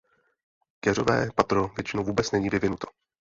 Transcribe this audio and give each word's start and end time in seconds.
Keřové 0.79 1.31
patro 1.35 1.67
většinou 1.67 2.03
vůbec 2.03 2.31
není 2.31 2.49
vyvinuto. 2.49 2.87